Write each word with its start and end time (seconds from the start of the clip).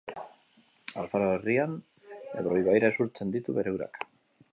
Alfaro 1.01 1.27
herrian 1.33 1.75
Ebro 2.41 2.57
ibaira 2.61 2.91
isurtzen 2.95 3.35
ditu 3.37 3.57
bere 3.59 3.75
urak. 3.77 4.01